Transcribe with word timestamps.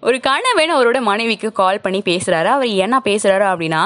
ஒரு 0.00 0.20
கணவன் 0.20 0.72
அவரோட 0.76 1.00
மனைவிக்கு 1.00 1.52
கால் 1.52 1.80
பண்ணி 1.80 2.02
பேசுறாரு. 2.04 2.44
அவர் 2.44 2.66
என்ன 2.66 3.00
பேசுறாரு 3.04 3.44
அப்படின்னா 3.52 3.80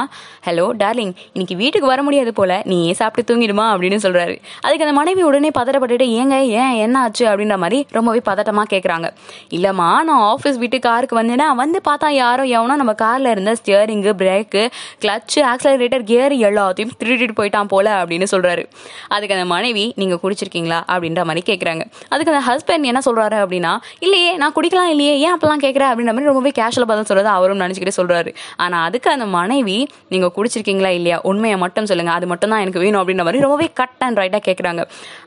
ஹலோ 0.47 0.65
டார்லிங் 0.79 1.13
இன்னைக்கு 1.33 1.57
வீட்டுக்கு 1.57 1.87
வர 1.87 2.03
முடியாது 2.03 2.33
போல. 2.33 2.63
நீ 2.65 2.87
ஏன் 2.87 2.95
சாப்பிட்டு 2.95 3.37
தூங்கிடுமா 3.37 3.67
அப்படின்னு 3.75 3.99
சொல்றாரு. 4.03 4.35
அதுக்கு 4.61 4.85
அந்த 4.85 4.93
மனைவி 4.93 5.23
உடனே 5.23 5.51
பதட்டப்பட்டுட்டு 5.59 6.07
ஏங்க 6.19 6.41
ஏன் 6.41 6.75
என்ன 6.75 7.01
ஆச்சு? 7.01 7.25
அப்படின்ற 7.27 7.57
மாதிரி 7.57 7.87
ரொம்பவே 7.91 8.21
பதட்டமா 8.25 8.63
கேக்குறாங்க. 8.71 9.11
இல்லம்மா 9.51 9.89
நான் 10.03 10.37
ஆஃபீஸ் 10.37 10.59
வீட்டு 10.59 10.79
காருக்கு 10.79 11.23
வந்தேன்னா 11.23 11.55
வந்து 11.55 11.81
பார்த்தா 11.89 12.09
யாரோ 12.09 12.43
எவனோ 12.43 12.77
நம்ம 12.77 12.93
கார்ல 12.93 13.31
இருந்த 13.31 13.55
steering 13.65 14.13
brake 14.23 14.71
clutch 15.01 15.41
accelerator 15.53 16.03
gear 16.03 16.33
எல்லாத்தையும் 16.33 16.91
திருடிட்டு 17.05 17.37
போயிட்டான் 17.41 17.69
போல 17.69 18.05
அப்படின்னு 18.05 18.27
சொல்றாரு. 18.31 18.65
அதுக்கு 19.09 19.35
அந்த 19.35 19.45
மனைவி 19.45 19.93
நீங்க 19.97 20.19
குடிச்சிருக்கீங்களா? 20.23 20.81
அப்படின்ற 20.89 21.25
மாதிரி 21.25 21.55
கேக்குறாங்க. 21.55 21.81
அதுக்கு 22.09 22.35
அந்த 22.35 22.45
ஹஸ்பண்ட் 22.53 22.83
என்ன 22.83 23.01
சொல்றாரு 23.07 23.41
அப்படின்னா 23.47 23.79
இல்லையே 23.99 24.37
நான் 24.37 24.53
குடிக்கலாம் 24.53 24.93
இல்லையே 24.95 25.19
ஏன் 25.19 25.37
அப்பெல்லாம் 25.37 25.65
கேட்குற 25.67 26.01
அப்படின்ற 26.03 26.15
மாதிரி 26.17 26.31
ரொம்பவே 26.31 26.51
கேஷுவலாக 26.59 26.89
பதில் 26.93 27.09
சொல்றது 27.11 27.29
அவரும் 27.37 27.61
நினச்சிக்கிட்டு 27.63 27.97
சொல்றாரு. 27.99 28.31
ஆனா 28.65 28.77
அதுக்கு 28.89 29.09
அந்த 29.15 29.27
மனைவி 29.37 29.77
நீங்க 30.13 30.29
குடிச்சிருக்கீங்களா 30.37 30.91
இல்லையா? 30.99 31.19
உண்மையை 31.31 31.57
மட்டும் 31.65 31.89
சொல்லுங்க. 31.91 32.13
அது 32.19 32.27
மட்டும் 32.31 32.51
தான் 32.53 32.63
எனக்கு 32.65 32.81
வேணும் 32.85 33.01
அப்படின்ற 33.03 33.25
மாதிரி 33.29 33.43
ரொம்பவே 33.45 33.67
கட் 33.81 34.03
அண்ட் 34.07 34.19
ரைட்டாக 34.23 34.43
கேட்குறாங்க 34.49 34.83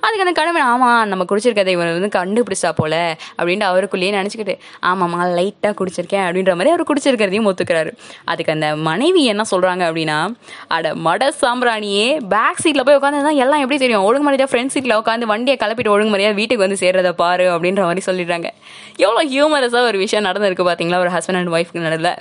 அதுக்கு 0.05 0.23
அந்த 0.25 0.33
கணவன் 0.39 0.67
ஆமா 0.71 0.89
நம்ம 1.11 1.25
குடிச்சிருக்கதை 1.31 1.73
இவன் 1.77 1.91
வந்து 1.99 2.11
கண்டுபிடிச்சா 2.17 2.71
போல 2.79 2.95
அப்படின்ட்டு 3.37 3.67
அவருக்குள்ளேயே 3.71 4.13
நினச்சிக்கிட்டு 4.19 4.55
ஆமாம்மா 4.91 5.21
லைட்டாக 5.39 5.73
குடிச்சிருக்கேன் 5.81 6.25
அப்படின்ற 6.27 6.53
மாதிரி 6.59 6.73
அவர் 6.75 6.85
குடிச்சிருக்கிறதையும் 6.91 7.49
ஒத்துக்கிறாரு. 7.51 7.93
அதுக்கு 8.31 8.53
அந்த 8.55 8.69
மனைவி 8.89 9.23
என்ன 9.33 9.45
சொல்றாங்க 9.53 9.83
அப்படின்னா 9.89 10.19
அட 10.77 10.93
மட 11.07 11.31
சாம்பிராணியே 11.41 12.07
பேக் 12.35 12.61
சீட்டில் 12.63 12.87
போய் 12.89 12.99
உட்காந்து 12.99 13.35
எல்லாம் 13.45 13.63
எப்படி 13.63 13.79
தெரியும்? 13.85 14.05
ஒழுங்கு 14.09 14.27
மரியாதை 14.29 14.49
ஃப்ரண்ட் 14.51 14.73
சீட்ல 14.75 14.99
உட்காந்து 15.01 15.31
வண்டியை 15.33 15.57
கிளப்பிட்டு 15.63 15.93
ஒழுங்கு 15.95 16.13
மரியாதை 16.15 16.35
வீட்டுக்கு 16.41 16.65
வந்து 16.67 16.81
சேர்றதை 16.83 17.13
பாரு 17.23 17.47
அப்படின்ற 17.55 17.81
மாதிரி 17.89 18.03
சொல்லிடுறாங்க. 18.09 18.49
எவ்வளோ 19.05 19.21
ஹியூமரஸாக 19.31 19.87
ஒரு 19.89 19.97
விஷயம் 20.03 20.25
நடந்திருக்கு 20.25 20.64
பார்த்தீங்களா 20.65 20.97
ஒரு 20.97 21.09
ஹஸ்பண்ட் 21.09 21.35
அண்ட் 21.35 21.53
ஒய்ஃப்க்கு 21.53 21.85
நடந்தல 21.87 22.11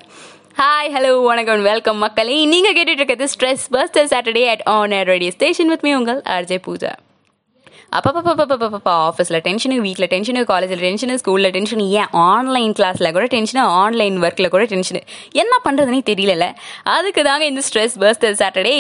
ஹாய் 0.59 0.91
ஹலோ 0.95 1.25
வணக்கம் 1.25 1.63
வெல்கம் 1.63 1.97
மக்களே. 1.97 2.45
நீங்கள் 2.45 2.73
கேட்டுட்டு 2.73 3.01
இருக்கிறது 3.01 3.27
stress 3.39 3.65
buster 3.73 4.11
Saturday 4.11 4.45
at 4.47 4.63
on 4.65 4.91
air 4.91 5.07
radio 5.07 5.31
station 5.31 5.69
with 5.69 5.83
me 5.83 5.95
உங்கள் 5.95 6.23
ஆர்ஜே 6.29 6.59
பூஜா 6.67 6.93
அப்பப்பப்பப்பப்பப்பா 7.99 8.93
ஆஃபீஸில் 9.09 9.41
டென்ஷனு 9.47 9.77
வீட்டில் 9.87 10.09
டென்ஷனு 10.13 10.41
காலேஜில் 10.51 10.83
டென்ஷனு 10.87 11.17
ஸ்கூலில் 11.21 11.53
டென்ஷன் 11.57 11.83
ஏன் 12.01 12.09
ஆன்லைன் 12.29 12.73
கிளாஸில் 12.79 13.11
கூட 13.17 13.25
டென்ஷனு 13.35 13.63
ஆன்லைன் 13.83 14.17
ஒர்க்கில் 14.25 14.51
கூட 14.55 14.65
டென்ஷனு 14.73 15.01
என்ன 15.43 15.55
பண்ணுறதுனே 15.67 16.01
தெரியல 16.11 16.47
அதுக்கு 16.95 17.23
தாங்க 17.29 17.45
இந்த 17.51 17.63
ஸ்ட்ரெஸ் 17.67 17.95
பஸ்டர் 18.03 18.37
சாட்டர்டே 18.41 18.75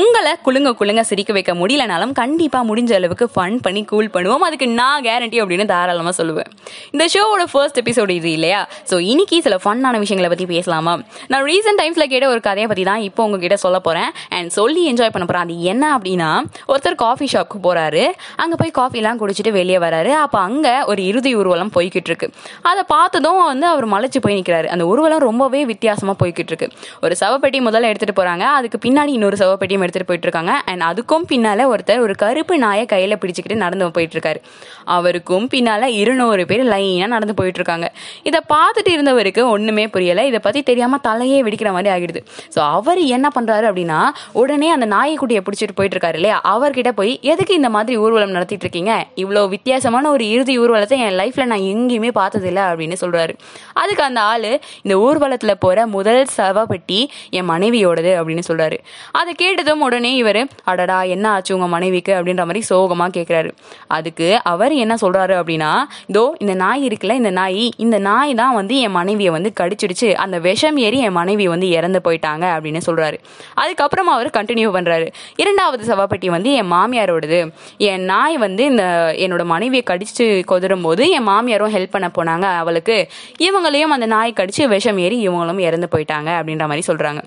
உங்களை 0.00 0.32
குலுங்க 0.46 0.72
குலுங்க 0.80 1.02
சிரிக்க 1.10 1.32
வைக்க 1.38 1.54
முடியலனாலும் 1.60 2.12
கண்டிப்பாக 2.20 2.64
முடிஞ்ச 2.70 2.92
அளவுக்கு 2.98 3.28
ஃபன் 3.34 3.58
பண்ணி 3.64 3.82
கூல் 3.92 4.10
பண்ணுவோம். 4.14 4.44
அதுக்கு 4.48 4.66
நான் 4.80 5.04
கேரண்டி 5.06 5.38
அப்படின்னு 5.42 5.66
தாராளமாக 5.72 6.14
சொல்லுவேன். 6.20 6.48
இந்த 6.94 7.04
ஷோவோட 7.14 7.44
ஃபர்ஸ்ட் 7.52 7.80
எபிசோடு 7.82 8.14
இது 8.20 8.30
இல்லையா? 8.38 8.60
ஸோ 8.90 8.94
இன்னைக்கு 9.12 9.36
சில 9.46 9.58
ஃபன்னான 9.64 9.98
விஷயங்களை 10.04 10.30
பற்றி 10.32 10.46
பேசலாமா? 10.54 10.94
நான் 11.32 11.44
ரீசெண்ட் 11.50 11.80
டைம்ஸில் 11.82 12.08
கேட்ட 12.12 12.28
ஒரு 12.34 12.40
கதையை 12.48 12.68
பற்றி 12.72 12.84
தான் 12.90 13.02
இப்போ 13.08 13.20
உங்ககிட்ட 13.26 13.58
சொல்ல 13.64 13.80
போகிறேன் 13.88 14.10
அண்ட் 14.38 14.50
சொல்லி 14.58 14.82
என்ஜாய் 14.92 15.12
பண்ண 15.16 15.26
போகிறேன் 15.26 15.44
அது 15.46 15.56
என்ன 15.72 15.84
அப்படின்னா 15.98 16.30
ஒருத்தர் 16.72 16.98
காஃபி 17.04 17.28
ஷாப்புக்கு 17.34 17.60
போகிறாரு 17.68 18.04
அங்கே 18.44 18.58
போய் 18.62 18.72
காஃபிலாம் 18.80 19.20
குடிச்சிட்டு 19.22 19.52
வெளியே 19.58 19.78
வராரு. 19.86 20.12
அப்போ 20.24 20.38
அங்கே 20.48 20.74
ஒரு 20.92 21.00
இறுதி 21.10 21.32
ஊர்வலம் 21.40 21.72
போய்கிட்டு 21.76 22.10
இருக்கு 22.12 22.28
அதை 22.70 22.84
பார்த்ததும் 22.94 23.40
வந்து 23.50 23.66
அவர் 23.72 23.86
மலைச்சு 23.94 24.22
போய் 24.24 24.36
நிற்கிறாரு 24.38 24.68
அந்த 24.74 24.86
ஊர்வலம் 24.90 25.22
ரொம்பவே 25.28 25.62
வித்தியாசமாக 25.72 26.16
போய்கிட்டு 26.22 26.52
இருக்கு 26.52 26.68
ஒரு 27.04 27.16
சவப்பெட்டி 27.22 27.60
முதல்ல 27.68 27.90
எடுத்துகிட்டு 27.92 28.18
போகிறாங்க 28.20 28.44
அதுக்கு 28.58 28.78
பின்னாடி 28.86 29.12
இன்னொரு 29.18 29.38
சவப்பெட்டியும் 29.42 29.84
எடுத்துகிட்டு 29.86 30.10
போயிட்டு 30.10 30.28
இருக்காங்க 30.28 30.52
அண்ட் 30.72 30.84
அதுக்கும் 30.90 31.26
பின்னால் 31.32 31.64
ஒருத்தர் 31.72 32.02
ஒரு 32.06 32.16
கருப்பு 32.22 32.54
நாயை 32.64 32.84
கையில் 32.92 33.18
பிடிச்சிக்கிட்டு 33.22 33.58
நடந்து 33.64 33.90
போயிட்டு 33.96 34.16
இருக்காரு 34.16 34.40
அவருக்கும் 34.96 35.46
பின்னால் 35.52 35.86
இருநூறு 36.00 36.42
பேர் 36.50 36.62
லைனாக 36.72 37.10
நடந்து 37.14 37.34
போயிட்டு 37.38 37.58
இருக்காங்க 37.60 37.86
இதை 38.28 38.40
பார்த்துட்டு 38.54 38.90
இருந்தவருக்கு 38.94 39.42
ஒன்றுமே 39.54 39.84
புரியலை. 39.94 40.22
இதை 40.30 40.40
பற்றி 40.46 40.60
தெரியாமல் 40.68 41.02
தலையே 41.06 41.38
வெடிக்கிற 41.46 41.70
மாதிரி 41.76 41.90
ஆகிடுது. 41.94 42.20
ஸோ 42.54 42.60
அவர் 42.76 43.00
என்ன 43.16 43.26
பண்ணுறாரு 43.36 43.66
அப்படின்னா 43.70 44.00
உடனே 44.40 44.68
அந்த 44.76 44.86
நாய்க்குட்டியை 44.94 45.40
பிடிச்சிட்டு 45.46 45.76
போயிட்டு 45.78 45.96
இருக்காரு 45.96 46.18
இல்லையா? 46.20 46.36
அவர்கிட்ட 46.52 46.90
போய் 46.98 47.12
எதுக்கு 47.32 47.54
இந்த 47.60 47.70
மாதிரி 47.76 47.96
ஊர்வலம் 48.04 48.23
நடத்திட்டு 48.30 48.68
இருக்கீங்க 48.68 49.06
இவ்வளோ 49.16 49.48
வித்தியாசமான 49.48 50.10
ஒரு 50.10 50.28
இறுதி 50.28 50.58
ஊர்வலத்தை 50.58 50.98
என் 50.98 51.18
லைஃப்ல 51.18 51.44
நான் 51.44 51.60
எங்கேயுமே 51.60 52.10
பார்த்ததில்ல 52.14 52.60
அப்படின்னு 52.70 52.92
சொல்றாரு. 53.00 53.34
அதுக்கு 53.72 54.02
அந்த 54.02 54.20
ஆளு 54.20 54.60
இந்த 54.82 54.96
ஊர்வலத்துல 54.98 55.54
போற 55.54 55.86
முதல் 55.86 56.26
சவப்பெட்டி 56.36 57.06
என் 57.30 57.48
மனைவியோடது 57.50 58.12
அப்படின்னு 58.20 58.42
சொல்றாரு. 58.48 58.78
அதை 59.12 59.34
கேட்டதும் 59.34 59.80
உடனே 59.80 60.14
இவர் 60.14 60.46
அடடா 60.64 61.02
என்ன 61.02 61.30
ஆச்சு 61.30 61.54
உங்க 61.54 61.66
மனைவிக்கு? 61.66 62.12
அப்படின்ற 62.14 62.36
மாதிரி 62.36 62.62
சோகமா 62.70 63.06
கேட்கிறாரு 63.16 63.50
அதுக்கு 63.86 64.40
அவர் 64.42 64.72
என்ன 64.72 64.94
சொல்றாரு 64.94 65.34
அப்படின்னா 65.40 65.72
இதோ 66.06 66.34
இந்த 66.38 66.54
நாய் 66.54 66.86
இருக்குல்ல 66.86 67.12
இந்த 67.12 67.30
நாய் 67.30 67.70
இந்த 67.76 67.98
நாய் 67.98 68.34
தான் 68.34 68.54
வந்து 68.54 68.80
என் 68.80 68.90
மனைவியை 68.90 69.32
வந்து 69.32 69.52
கடிச்சிடுச்சு. 69.60 70.12
அந்த 70.14 70.38
விஷம் 70.38 70.76
ஏறி 70.76 70.98
என் 70.98 71.12
மனைவி 71.12 71.48
வந்து 71.48 71.68
இறந்து 71.68 72.00
போயிட்டாங்க. 72.04 72.44
அப்படின்னு 72.54 72.80
சொல்றாரு. 72.86 73.18
அதுக்கப்புறமா 73.56 74.12
அவர் 74.16 74.26
கண்டினியூ 74.26 74.68
பண்றாரு. 74.76 75.06
இரண்டாவது 75.36 75.94
சவாப்பட்டி 75.94 76.26
வந்து 76.26 76.52
என் 76.52 76.72
மாமியாரோடது. 76.72 77.50
என் 77.76 78.04
நாய் 78.14 78.36
வந்து 78.46 78.62
இந்த 78.72 78.86
என்னோட 79.24 79.44
மனைவியை 79.52 79.84
கடிச்சு 79.90 80.26
கொதரும் 80.50 80.84
போது 80.86 81.04
என் 81.16 81.28
மாமியாரும் 81.28 81.74
ஹெல்ப் 81.76 81.94
பண்ண 81.94 82.08
போனாங்க. 82.18 82.46
அவளுக்கு 82.62 82.96
இவங்களையும் 83.46 83.94
அந்த 83.96 84.08
நாய் 84.16 84.38
கடிச்சு 84.40 84.64
விஷம் 84.74 85.00
ஏறி 85.06 85.18
இவங்களும் 85.28 85.64
இறந்து 85.68 85.88
போயிட்டாங்க 85.94 86.30
அப்படின்ற 86.40 86.66
மாதிரி 86.70 86.84
சொல்றாங்க. 86.90 87.22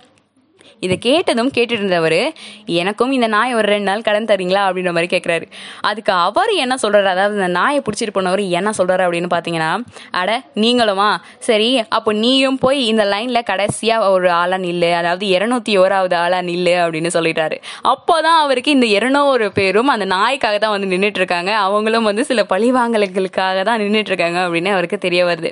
இதை 0.80 0.98
கேட்டதும் 0.98 1.50
கேட்டுட்டு 1.56 1.78
இருந்தவர் 1.78 2.34
எனக்கும் 2.66 3.12
இந்த 3.12 3.28
நாய் 3.28 3.54
ஒரு 3.54 3.68
ரெண்டு 3.68 3.88
நாள் 3.92 4.02
கடன் 4.02 4.26
தரீங்களா? 4.26 4.62
அப்படின்ற 4.68 4.92
மாதிரி 4.92 5.10
கேட்குறாரு 5.14 5.46
அதுக்கு 5.82 6.14
அவர் 6.14 6.52
என்ன 6.64 6.76
சொல்றாரு? 6.84 7.10
அதாவது 7.14 7.36
இந்த 7.36 7.48
நாயை 7.48 7.82
பிடிச்சிட்டு 7.86 8.14
போனவர் 8.14 8.44
என்ன 8.60 8.70
சொல்கிறாரு 8.78 9.06
அப்படின்னு 9.08 9.32
பார்த்தீங்கன்னா 9.36 9.72
அட 10.12 10.44
நீங்களுமா? 10.56 11.10
சரி 11.40 11.70
அப்போ 11.90 12.14
நீயும் 12.14 12.58
போய் 12.58 12.80
இந்த 12.88 13.04
லைனில் 13.04 13.44
கடைசியாக 13.44 14.10
ஒரு 14.10 14.32
ஆளாக 14.32 14.64
நில்லு. 14.64 14.92
அதாவது 14.94 15.26
இரநூத்தி 15.28 15.76
ஓராவது 15.84 16.16
ஆளாக 16.16 16.44
நில்லு 16.44 16.76
அப்படின்னு 16.86 17.12
சொல்லிட்டாரு. 17.14 17.58
அப்போதான் 17.94 18.40
அவருக்கு 18.44 18.72
இந்த 18.72 18.88
இரநூறு 18.98 19.50
பேரும் 19.50 19.88
அந்த 19.88 20.06
நாய்க்காக 20.06 20.58
தான் 20.58 20.76
வந்து 20.78 20.92
நின்றுட்டு 20.96 21.22
இருக்காங்க 21.24 21.56
அவங்களும் 21.56 22.04
வந்து 22.04 22.26
சில 22.26 22.46
பழிவாங்கல்களுக்காக 22.50 23.64
தான் 23.64 23.82
நின்றுட்டு 23.82 24.12
இருக்காங்க 24.14 24.40
அப்படின்னு 24.48 24.72
அவருக்கு 24.72 24.98
தெரிய 24.98 25.26
வருது. 25.26 25.52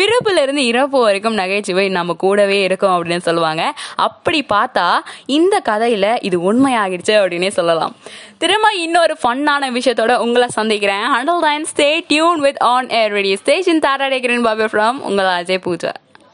பிறப்புல 0.00 0.42
இருந்து 0.42 0.66
இறப்பு 0.66 0.98
வரைக்கும் 1.00 1.34
நகைச்சுவை 1.34 1.88
நம்ம 1.88 2.14
கூடவே 2.14 2.62
இருக்கும் 2.62 2.94
அப்படின்னு 2.96 3.26
சொல்லுவாங்க. 3.28 3.62
அப்படி 3.96 4.40
பார்த்தா 4.56 4.86
இந்த 5.38 5.62
கதையில 5.68 6.06
இது 6.20 6.52
உண்மையாகிடுச்சு 6.52 7.14
அப்படின்னே 7.20 7.50
சொல்லலாம். 7.58 7.94
திரும்ப 8.38 8.68
இன்னொரு 8.84 9.16
ஃபன்னான 9.22 9.70
விஷயத்தோட 9.78 10.14
உங்களை 10.18 10.48
சந்திக்கிறேன். 10.48 11.06
Handel 11.14 11.44
time 11.46 11.68
stay 11.74 11.90
tune 12.08 12.40
with 12.46 12.62
on 12.72 12.88
air 13.00 13.14
radio 13.18 13.36
station 13.36 13.84
தாரா 13.86 14.08
டேக்கிறேன் 14.14 14.48
பாபி 14.48 14.64
ஃப்ரம் 14.72 14.98
உங்கள் 15.10 15.30
அஜய் 15.38 15.64
பூஜா 15.68 15.92